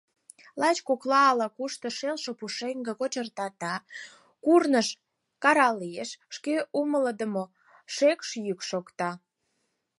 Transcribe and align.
Лач 0.61 0.77
коклан 0.87 1.23
ала-кушто 1.31 1.87
шелше 1.97 2.31
пушеҥге 2.39 2.93
кочыртата, 2.99 3.75
курныж 4.43 4.87
каралеш, 5.43 6.09
эше 6.27 6.55
умылыдымо 6.79 7.43
шекш 7.95 8.29
йӱк 8.45 8.59
шокта. 8.69 9.09